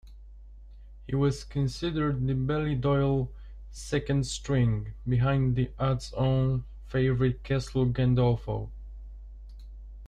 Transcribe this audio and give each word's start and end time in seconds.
He 1.05 1.15
was 1.15 1.43
considered 1.43 2.25
the 2.25 2.33
Ballydoyle 2.33 3.29
second 3.69 4.25
string, 4.25 4.93
behind 5.07 5.55
the 5.55 5.69
odds-on 5.77 6.63
favourite 6.87 7.43
Castle 7.43 7.85
Gandolfo. 7.85 8.71